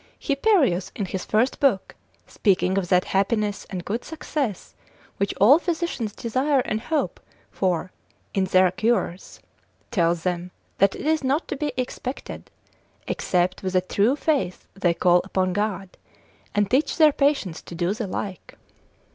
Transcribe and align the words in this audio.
Hyperius 0.19 0.91
in 0.95 1.05
his 1.05 1.25
first 1.25 1.59
book 1.59 1.89
de 1.89 1.93
sacr. 1.93 1.93
script. 1.93 2.25
lect. 2.25 2.33
speaking 2.33 2.77
of 2.79 2.87
that 2.89 3.05
happiness 3.05 3.67
and 3.69 3.85
good 3.85 4.03
success 4.03 4.73
which 5.17 5.31
all 5.39 5.59
physicians 5.59 6.13
desire 6.15 6.61
and 6.61 6.81
hope 6.81 7.19
for 7.51 7.91
in 8.33 8.45
their 8.45 8.71
cures, 8.71 9.41
tells 9.91 10.23
them 10.23 10.49
that 10.79 10.95
it 10.95 11.05
is 11.05 11.23
not 11.23 11.47
to 11.47 11.55
be 11.55 11.71
expected, 11.77 12.49
except 13.07 13.61
with 13.61 13.75
a 13.75 13.81
true 13.81 14.15
faith 14.15 14.67
they 14.73 14.95
call 14.95 15.21
upon 15.23 15.53
God, 15.53 15.95
and 16.55 16.71
teach 16.71 16.97
their 16.97 17.11
patients 17.13 17.61
to 17.61 17.75
do 17.75 17.93
the 17.93 18.07
like. 18.07 18.57